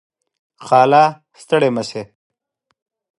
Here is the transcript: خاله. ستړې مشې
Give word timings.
خاله. 0.65 1.03
ستړې 1.41 1.69
مشې 1.75 2.03